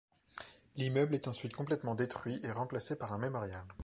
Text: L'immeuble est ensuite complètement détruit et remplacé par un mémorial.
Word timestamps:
L'immeuble 0.77 1.13
est 1.13 1.27
ensuite 1.27 1.53
complètement 1.53 1.93
détruit 1.93 2.39
et 2.43 2.49
remplacé 2.51 2.95
par 2.95 3.13
un 3.13 3.19
mémorial. 3.19 3.65